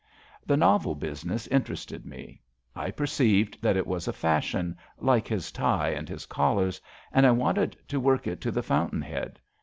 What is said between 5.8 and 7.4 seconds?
and his collars, and I